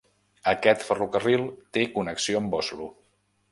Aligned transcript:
Aquest 0.51 0.85
ferrocarril 0.87 1.45
té 1.79 1.85
connexió 1.99 2.43
amb 2.43 2.59
Oslo. 2.63 2.91